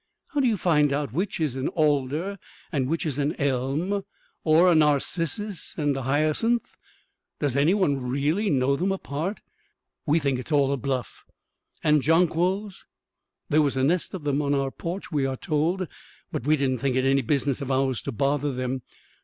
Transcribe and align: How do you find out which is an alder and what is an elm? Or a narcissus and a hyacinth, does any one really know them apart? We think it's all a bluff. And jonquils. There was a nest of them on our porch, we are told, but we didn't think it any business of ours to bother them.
How 0.29 0.39
do 0.39 0.47
you 0.47 0.57
find 0.57 0.91
out 0.91 1.13
which 1.13 1.39
is 1.39 1.55
an 1.55 1.67
alder 1.67 2.39
and 2.71 2.89
what 2.89 3.05
is 3.05 3.19
an 3.19 3.35
elm? 3.39 4.03
Or 4.43 4.71
a 4.71 4.73
narcissus 4.73 5.75
and 5.77 5.95
a 5.95 6.01
hyacinth, 6.01 6.75
does 7.39 7.55
any 7.55 7.75
one 7.75 8.01
really 8.01 8.49
know 8.49 8.75
them 8.75 8.91
apart? 8.91 9.41
We 10.07 10.17
think 10.17 10.39
it's 10.39 10.51
all 10.51 10.71
a 10.71 10.77
bluff. 10.77 11.23
And 11.83 12.01
jonquils. 12.01 12.87
There 13.49 13.61
was 13.61 13.77
a 13.77 13.83
nest 13.83 14.15
of 14.15 14.23
them 14.23 14.41
on 14.41 14.55
our 14.55 14.71
porch, 14.71 15.11
we 15.11 15.27
are 15.27 15.37
told, 15.37 15.87
but 16.31 16.47
we 16.47 16.57
didn't 16.57 16.79
think 16.79 16.95
it 16.95 17.05
any 17.05 17.21
business 17.21 17.61
of 17.61 17.69
ours 17.69 18.01
to 18.01 18.11
bother 18.11 18.51
them. 18.51 18.81